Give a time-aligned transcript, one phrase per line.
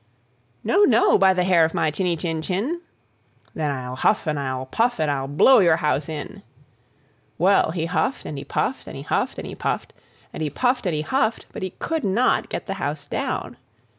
[0.63, 2.81] "No, no, by the hair of my chinny chin chin."
[3.53, 6.41] "Then I'll huff and I'll puff, and I'll blow your house in."
[7.37, 9.93] Well, he huffed and he puffed, and he huffed and he puffed,
[10.33, 13.57] and he puffed and he huffed; but he could not get the house down.